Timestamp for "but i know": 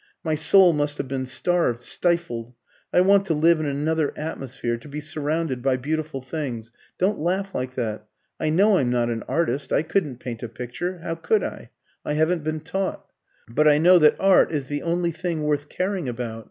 13.47-13.99